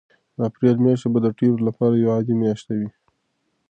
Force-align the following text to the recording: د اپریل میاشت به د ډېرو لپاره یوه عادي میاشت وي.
د 0.35 0.37
اپریل 0.49 0.77
میاشت 0.85 1.05
به 1.13 1.19
د 1.25 1.27
ډېرو 1.39 1.57
لپاره 1.67 1.93
یوه 2.01 2.13
عادي 2.15 2.35
میاشت 2.41 2.67
وي. 2.77 2.87